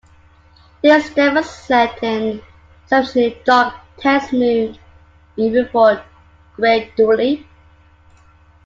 These 0.81 1.11
demos 1.13 1.47
set 1.47 2.01
an 2.03 2.41
exceptionally 2.83 3.37
dark, 3.45 3.75
tense 3.99 4.33
mood, 4.33 4.79
even 5.37 5.67
for 5.69 6.03
Greg 6.55 6.95
Dulli. 6.95 7.45